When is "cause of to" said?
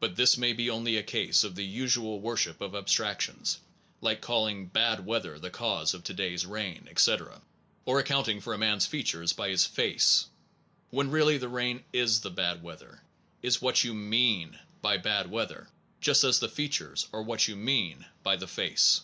5.50-6.14